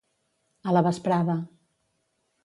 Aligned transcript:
A 0.71 0.73
la 0.75 0.81
vesprada. 0.87 1.35